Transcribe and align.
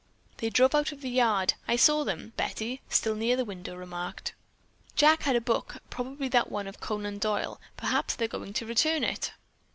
"They 0.37 0.49
drove 0.49 0.73
out 0.73 0.91
of 0.91 1.01
the 1.01 1.11
yard; 1.11 1.53
I 1.67 1.75
saw 1.75 2.03
them," 2.03 2.33
Betty, 2.35 2.81
still 2.89 3.13
near 3.13 3.35
the 3.35 3.45
window, 3.45 3.75
remarked. 3.75 4.33
"Jack 4.95 5.21
had 5.21 5.35
a 5.35 5.41
book. 5.41 5.77
Probably 5.91 6.27
that 6.29 6.51
one 6.51 6.65
of 6.65 6.79
Conan 6.79 7.19
Doyle. 7.19 7.61
Perhaps 7.77 8.15
they're 8.15 8.27
going 8.27 8.53
to 8.53 8.65
return 8.65 9.03
it." 9.03 9.33